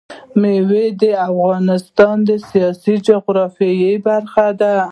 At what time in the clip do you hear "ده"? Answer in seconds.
4.59-4.75